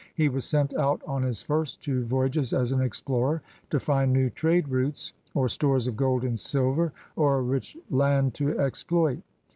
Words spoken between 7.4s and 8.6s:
rich land to